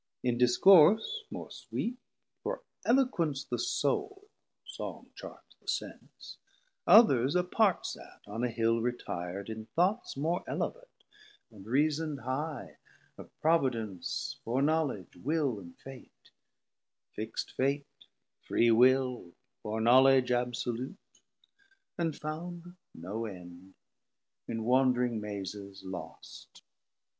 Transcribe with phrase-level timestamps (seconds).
[0.23, 1.99] In discourse more sweet
[2.41, 4.27] (For Eloquence the Soul,
[4.65, 6.39] Song charms the Sense,)
[6.87, 11.03] Others apart sat on a Hill retir'd, In thoughts more elevate,
[11.51, 12.77] and reason'd high
[13.15, 16.31] Of Providence, Foreknowledge, Will, and Fate,
[17.15, 18.07] Fixt Fate,
[18.41, 20.97] free will, foreknowledge absolute,
[21.97, 23.75] 560 And found no end,
[24.47, 26.63] in wandring mazes lost.